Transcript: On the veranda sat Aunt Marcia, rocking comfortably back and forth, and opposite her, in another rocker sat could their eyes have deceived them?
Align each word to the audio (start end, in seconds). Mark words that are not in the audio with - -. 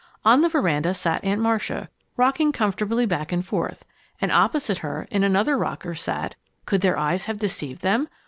On 0.25 0.41
the 0.41 0.49
veranda 0.49 0.95
sat 0.95 1.23
Aunt 1.23 1.39
Marcia, 1.41 1.87
rocking 2.17 2.51
comfortably 2.51 3.05
back 3.05 3.31
and 3.31 3.45
forth, 3.45 3.85
and 4.19 4.31
opposite 4.31 4.79
her, 4.79 5.07
in 5.11 5.23
another 5.23 5.55
rocker 5.55 5.93
sat 5.93 6.33
could 6.65 6.81
their 6.81 6.97
eyes 6.97 7.25
have 7.25 7.37
deceived 7.37 7.83
them? 7.83 8.09